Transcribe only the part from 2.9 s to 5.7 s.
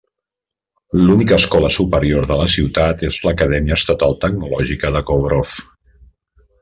és l'Acadèmia Estatal Tecnològica de Kovrov.